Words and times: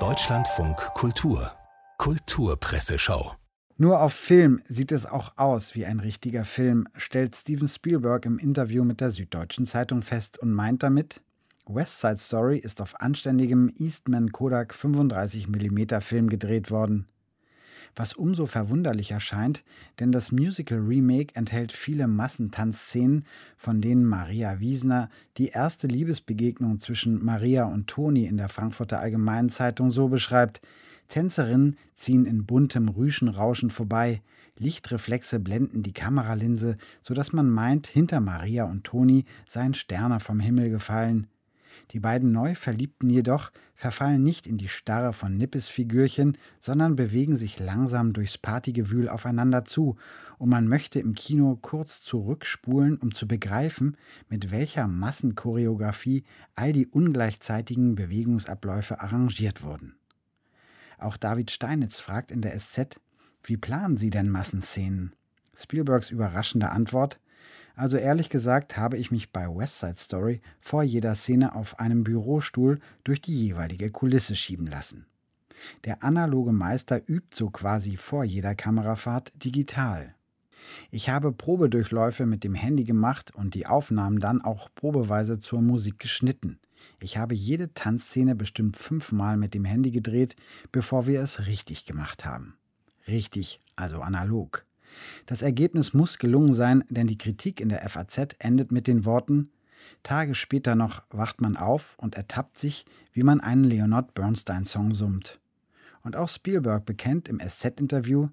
Deutschlandfunk 0.00 0.76
Kultur 0.94 1.52
Kulturpresseschau 1.98 3.36
nur 3.76 4.02
auf 4.02 4.12
Film 4.12 4.60
sieht 4.64 4.90
es 4.90 5.06
auch 5.06 5.36
aus 5.36 5.76
wie 5.76 5.86
ein 5.86 6.00
richtiger 6.00 6.44
Film, 6.44 6.88
stellt 6.96 7.36
Steven 7.36 7.68
Spielberg 7.68 8.26
im 8.26 8.38
Interview 8.38 8.82
mit 8.82 9.00
der 9.00 9.12
Süddeutschen 9.12 9.64
Zeitung 9.64 10.02
fest 10.02 10.38
und 10.38 10.52
meint 10.52 10.82
damit, 10.82 11.22
West 11.66 12.00
Side 12.00 12.18
Story 12.18 12.58
ist 12.58 12.80
auf 12.80 13.00
anständigem 13.00 13.72
Eastman 13.78 14.32
Kodak 14.32 14.74
35 14.74 15.46
mm 15.46 16.00
Film 16.00 16.28
gedreht 16.28 16.72
worden. 16.72 17.06
Was 17.96 18.12
umso 18.12 18.46
verwunderlicher 18.46 19.20
scheint, 19.20 19.62
denn 20.00 20.10
das 20.10 20.32
Musical 20.32 20.78
Remake 20.78 21.34
enthält 21.36 21.70
viele 21.70 22.08
Massentanzszenen, 22.08 23.24
von 23.56 23.80
denen 23.80 24.04
Maria 24.04 24.58
Wiesner 24.58 25.10
die 25.36 25.48
erste 25.48 25.86
Liebesbegegnung 25.86 26.80
zwischen 26.80 27.24
Maria 27.24 27.64
und 27.64 27.86
Toni 27.86 28.26
in 28.26 28.36
der 28.36 28.48
Frankfurter 28.48 28.98
Allgemeinen 28.98 29.48
Zeitung 29.48 29.90
so 29.90 30.08
beschreibt: 30.08 30.60
Tänzerinnen 31.08 31.76
ziehen 31.94 32.26
in 32.26 32.46
buntem 32.46 32.88
Rüschenrauschen 32.88 33.70
vorbei, 33.70 34.22
Lichtreflexe 34.58 35.40
blenden 35.40 35.82
die 35.82 35.92
Kameralinse, 35.92 36.76
so 37.02 37.14
dass 37.14 37.32
man 37.32 37.50
meint, 37.50 37.86
hinter 37.86 38.20
Maria 38.20 38.64
und 38.64 38.84
Toni 38.84 39.24
seien 39.48 39.74
Sterne 39.74 40.20
vom 40.20 40.40
Himmel 40.40 40.70
gefallen. 40.70 41.26
Die 41.90 42.00
beiden 42.00 42.32
Neuverliebten 42.32 43.08
jedoch 43.08 43.50
verfallen 43.74 44.22
nicht 44.22 44.46
in 44.46 44.56
die 44.56 44.68
Starre 44.68 45.12
von 45.12 45.36
Nippes-Figürchen, 45.36 46.38
sondern 46.58 46.96
bewegen 46.96 47.36
sich 47.36 47.58
langsam 47.58 48.12
durchs 48.12 48.38
Partygewühl 48.38 49.08
aufeinander 49.08 49.64
zu, 49.64 49.96
und 50.38 50.48
man 50.48 50.66
möchte 50.66 50.98
im 50.98 51.14
Kino 51.14 51.58
kurz 51.60 52.02
zurückspulen, 52.02 52.98
um 52.98 53.14
zu 53.14 53.28
begreifen, 53.28 53.96
mit 54.28 54.50
welcher 54.50 54.88
Massenchoreografie 54.88 56.24
all 56.56 56.72
die 56.72 56.86
ungleichzeitigen 56.86 57.94
Bewegungsabläufe 57.94 59.00
arrangiert 59.00 59.62
wurden. 59.62 59.96
Auch 60.98 61.16
David 61.16 61.50
Steinitz 61.50 62.00
fragt 62.00 62.32
in 62.32 62.40
der 62.40 62.58
SZ, 62.58 63.00
wie 63.42 63.56
planen 63.56 63.96
Sie 63.96 64.10
denn 64.10 64.30
Massenszenen? 64.30 65.14
Spielbergs 65.54 66.10
überraschende 66.10 66.70
Antwort, 66.70 67.20
also 67.76 67.96
ehrlich 67.96 68.28
gesagt 68.28 68.76
habe 68.76 68.96
ich 68.96 69.10
mich 69.10 69.32
bei 69.32 69.46
West 69.48 69.80
Side 69.80 69.96
Story 69.96 70.40
vor 70.60 70.82
jeder 70.82 71.14
Szene 71.14 71.54
auf 71.54 71.80
einem 71.80 72.04
Bürostuhl 72.04 72.78
durch 73.02 73.20
die 73.20 73.34
jeweilige 73.34 73.90
Kulisse 73.90 74.36
schieben 74.36 74.66
lassen. 74.66 75.06
Der 75.84 76.02
analoge 76.02 76.52
Meister 76.52 77.00
übt 77.08 77.36
so 77.36 77.50
quasi 77.50 77.96
vor 77.96 78.24
jeder 78.24 78.54
Kamerafahrt 78.54 79.32
digital. 79.42 80.14
Ich 80.90 81.10
habe 81.10 81.32
Probedurchläufe 81.32 82.26
mit 82.26 82.44
dem 82.44 82.54
Handy 82.54 82.84
gemacht 82.84 83.34
und 83.34 83.54
die 83.54 83.66
Aufnahmen 83.66 84.18
dann 84.18 84.40
auch 84.40 84.68
probeweise 84.74 85.38
zur 85.38 85.60
Musik 85.60 85.98
geschnitten. 85.98 86.58
Ich 87.00 87.16
habe 87.16 87.34
jede 87.34 87.72
Tanzszene 87.74 88.34
bestimmt 88.34 88.76
fünfmal 88.76 89.36
mit 89.36 89.54
dem 89.54 89.64
Handy 89.64 89.90
gedreht, 89.90 90.36
bevor 90.72 91.06
wir 91.06 91.20
es 91.20 91.46
richtig 91.46 91.84
gemacht 91.84 92.24
haben. 92.24 92.56
Richtig, 93.06 93.60
also 93.76 94.00
analog. 94.00 94.64
Das 95.26 95.42
Ergebnis 95.42 95.94
muss 95.94 96.18
gelungen 96.18 96.54
sein, 96.54 96.84
denn 96.88 97.06
die 97.06 97.18
Kritik 97.18 97.60
in 97.60 97.68
der 97.68 97.88
FAZ 97.88 98.36
endet 98.38 98.72
mit 98.72 98.86
den 98.86 99.04
Worten 99.04 99.50
Tage 100.02 100.34
später 100.34 100.74
noch 100.74 101.02
wacht 101.10 101.40
man 101.40 101.56
auf 101.56 101.96
und 101.98 102.14
ertappt 102.14 102.58
sich, 102.58 102.84
wie 103.12 103.22
man 103.22 103.40
einen 103.40 103.64
Leonard 103.64 104.14
Bernstein-Song 104.14 104.92
summt. 104.92 105.40
Und 106.02 106.16
auch 106.16 106.28
Spielberg 106.28 106.84
bekennt 106.84 107.28
im 107.28 107.40
SZ-Interview, 107.40 108.28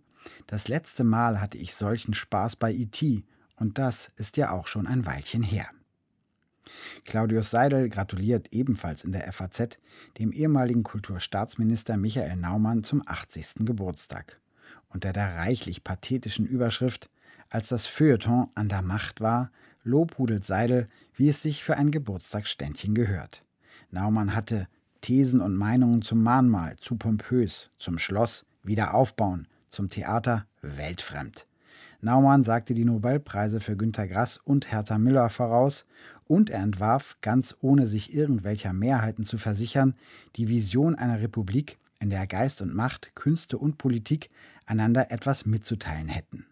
das 0.48 0.68
letzte 0.68 1.04
Mal 1.04 1.42
hatte 1.42 1.58
ich 1.58 1.74
solchen 1.74 2.14
Spaß 2.14 2.58
bei 2.58 2.72
E.T. 2.72 3.24
und 3.56 3.78
das 3.78 4.12
ist 4.18 4.38
ja 4.38 4.52
auch 4.52 4.68
schon 4.68 4.86
ein 4.86 5.06
Weilchen 5.06 5.44
her. 5.44 5.68
Claudius 7.06 7.50
Seidel 7.50 7.90
gratuliert 7.90 8.50
ebenfalls 8.52 9.04
in 9.04 9.14
der 9.14 9.32
FAZ 9.32 9.80
dem 10.20 10.32
ehemaligen 10.32 10.84
Kulturstaatsminister 10.84 11.98
Michael 11.98 12.36
Naumann 12.36 12.84
zum 12.84 13.02
80. 13.06 13.66
Geburtstag 13.66 14.41
unter 14.94 15.14
der 15.14 15.38
reichlich 15.38 15.84
pathetischen 15.84 16.46
Überschrift 16.46 17.10
Als 17.50 17.70
das 17.70 17.86
Feuilleton 17.86 18.50
an 18.56 18.70
der 18.70 18.82
Macht 18.82 19.20
war, 19.20 19.52
lobhudelt 19.84 20.46
Seidel, 20.46 20.88
wie 21.16 21.30
es 21.30 21.42
sich 21.42 21.64
für 21.64 21.78
ein 21.78 21.92
Geburtstagsständchen 21.92 22.96
gehört. 22.96 23.44
Naumann 23.90 24.36
hatte 24.36 24.68
Thesen 25.02 25.42
und 25.42 25.56
Meinungen 25.56 26.02
zum 26.02 26.24
Mahnmal, 26.24 26.78
zu 26.78 26.96
pompös, 26.96 27.72
zum 27.78 27.98
Schloss, 27.98 28.46
wieder 28.64 28.94
aufbauen, 28.94 29.48
zum 29.70 29.90
Theater, 29.90 30.46
weltfremd. 30.62 31.48
Naumann 32.02 32.44
sagte 32.44 32.74
die 32.74 32.86
Nobelpreise 32.86 33.60
für 33.60 33.76
Günter 33.76 34.08
Grass 34.08 34.38
und 34.38 34.72
Hertha 34.72 34.98
Müller 34.98 35.30
voraus 35.30 35.86
und 36.26 36.50
er 36.50 36.62
entwarf, 36.62 37.18
ganz 37.22 37.56
ohne 37.62 37.86
sich 37.86 38.14
irgendwelcher 38.14 38.74
Mehrheiten 38.74 39.26
zu 39.26 39.38
versichern, 39.38 39.96
die 40.36 40.50
Vision 40.50 40.96
einer 40.96 41.22
Republik, 41.22 41.78
in 42.00 42.10
der 42.10 42.26
Geist 42.26 42.62
und 42.62 42.74
Macht, 42.74 43.12
Künste 43.16 43.58
und 43.60 43.78
Politik 43.78 44.32
einander 44.72 45.12
etwas 45.12 45.46
mitzuteilen 45.46 46.08
hätten. 46.08 46.48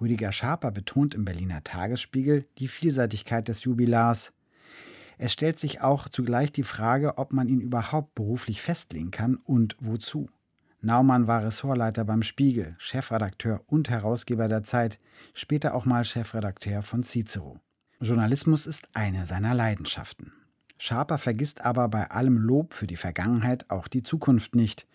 Rüdiger 0.00 0.32
Schaper 0.32 0.70
betont 0.70 1.14
im 1.14 1.24
Berliner 1.24 1.62
Tagesspiegel 1.62 2.46
die 2.58 2.68
Vielseitigkeit 2.68 3.46
des 3.48 3.64
Jubilars. 3.64 4.32
Es 5.18 5.32
stellt 5.32 5.58
sich 5.58 5.82
auch 5.82 6.08
zugleich 6.08 6.52
die 6.52 6.62
Frage, 6.62 7.18
ob 7.18 7.32
man 7.32 7.48
ihn 7.48 7.60
überhaupt 7.60 8.14
beruflich 8.14 8.62
festlegen 8.62 9.10
kann 9.10 9.36
und 9.36 9.76
wozu. 9.80 10.30
Naumann 10.80 11.28
war 11.28 11.44
Ressortleiter 11.44 12.04
beim 12.04 12.22
Spiegel, 12.22 12.74
Chefredakteur 12.78 13.62
und 13.66 13.88
Herausgeber 13.90 14.48
der 14.48 14.64
Zeit, 14.64 14.98
später 15.34 15.74
auch 15.74 15.84
mal 15.84 16.04
Chefredakteur 16.04 16.82
von 16.82 17.04
Cicero. 17.04 17.60
Journalismus 18.00 18.66
ist 18.66 18.88
eine 18.94 19.26
seiner 19.26 19.54
Leidenschaften. 19.54 20.32
Schaper 20.78 21.18
vergisst 21.18 21.64
aber 21.64 21.88
bei 21.88 22.10
allem 22.10 22.38
Lob 22.38 22.74
für 22.74 22.88
die 22.88 22.96
Vergangenheit 22.96 23.70
auch 23.70 23.86
die 23.86 24.02
Zukunft 24.02 24.56
nicht. 24.56 24.88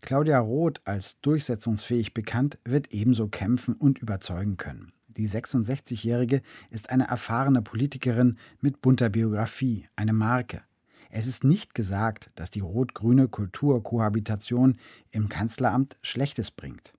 Claudia 0.00 0.38
Roth 0.38 0.80
als 0.84 1.20
durchsetzungsfähig 1.20 2.14
bekannt, 2.14 2.58
wird 2.64 2.92
ebenso 2.92 3.28
kämpfen 3.28 3.74
und 3.74 3.98
überzeugen 4.00 4.56
können. 4.56 4.92
Die 5.08 5.28
66-Jährige 5.28 6.42
ist 6.70 6.90
eine 6.90 7.06
erfahrene 7.06 7.62
Politikerin 7.62 8.36
mit 8.60 8.80
bunter 8.80 9.08
Biografie, 9.08 9.88
eine 9.96 10.12
Marke. 10.12 10.62
Es 11.10 11.28
ist 11.28 11.44
nicht 11.44 11.74
gesagt, 11.74 12.30
dass 12.34 12.50
die 12.50 12.60
rot-grüne 12.60 13.28
Kulturkohabitation 13.28 14.78
im 15.12 15.28
Kanzleramt 15.28 15.96
Schlechtes 16.02 16.50
bringt. 16.50 16.94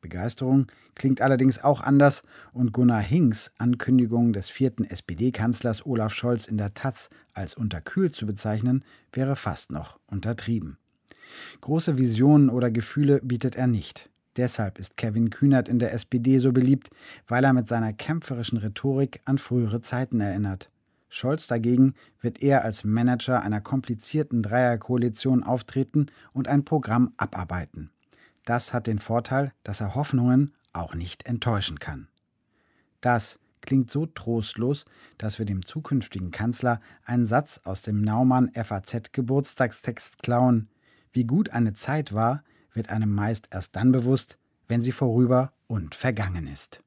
Begeisterung 0.00 0.66
klingt 0.94 1.20
allerdings 1.20 1.62
auch 1.62 1.80
anders 1.80 2.22
und 2.52 2.72
Gunnar 2.72 3.00
Hinks 3.00 3.52
Ankündigung 3.58 4.32
des 4.32 4.48
vierten 4.48 4.84
SPD-Kanzlers 4.84 5.86
Olaf 5.86 6.12
Scholz 6.12 6.46
in 6.46 6.58
der 6.58 6.74
Taz 6.74 7.08
als 7.34 7.54
unterkühlt 7.54 8.16
zu 8.16 8.26
bezeichnen, 8.26 8.84
wäre 9.12 9.36
fast 9.36 9.70
noch 9.70 10.00
untertrieben. 10.06 10.78
Große 11.60 11.98
Visionen 11.98 12.50
oder 12.50 12.70
Gefühle 12.70 13.20
bietet 13.22 13.56
er 13.56 13.66
nicht. 13.66 14.10
Deshalb 14.36 14.78
ist 14.78 14.96
Kevin 14.96 15.30
Kühnert 15.30 15.68
in 15.68 15.78
der 15.78 15.92
SPD 15.92 16.38
so 16.38 16.52
beliebt, 16.52 16.90
weil 17.26 17.44
er 17.44 17.52
mit 17.52 17.68
seiner 17.68 17.92
kämpferischen 17.92 18.58
Rhetorik 18.58 19.20
an 19.24 19.38
frühere 19.38 19.80
Zeiten 19.80 20.20
erinnert. 20.20 20.70
Scholz 21.08 21.46
dagegen 21.46 21.94
wird 22.20 22.42
eher 22.42 22.64
als 22.64 22.84
Manager 22.84 23.42
einer 23.42 23.60
komplizierten 23.60 24.42
Dreierkoalition 24.42 25.42
auftreten 25.42 26.06
und 26.32 26.48
ein 26.48 26.64
Programm 26.64 27.12
abarbeiten. 27.16 27.90
Das 28.44 28.72
hat 28.72 28.86
den 28.86 28.98
Vorteil, 28.98 29.52
dass 29.64 29.80
er 29.80 29.94
Hoffnungen 29.94 30.52
auch 30.72 30.94
nicht 30.94 31.26
enttäuschen 31.26 31.78
kann. 31.78 32.08
Das 33.00 33.38
klingt 33.62 33.90
so 33.90 34.06
trostlos, 34.06 34.84
dass 35.18 35.38
wir 35.38 35.46
dem 35.46 35.64
zukünftigen 35.64 36.30
Kanzler 36.30 36.80
einen 37.04 37.26
Satz 37.26 37.60
aus 37.64 37.82
dem 37.82 38.02
Naumann 38.02 38.50
FAZ 38.54 39.12
Geburtstagstext 39.12 40.22
klauen. 40.22 40.68
Wie 41.16 41.24
gut 41.24 41.48
eine 41.48 41.72
Zeit 41.72 42.12
war, 42.12 42.44
wird 42.74 42.90
einem 42.90 43.10
meist 43.10 43.48
erst 43.50 43.74
dann 43.74 43.90
bewusst, 43.90 44.36
wenn 44.68 44.82
sie 44.82 44.92
vorüber 44.92 45.54
und 45.66 45.94
vergangen 45.94 46.46
ist. 46.46 46.82